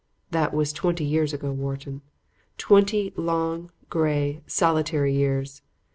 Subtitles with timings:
[0.31, 2.01] "That was twenty years ago, Wharton;
[2.57, 5.61] twenty long, gray, solitary years.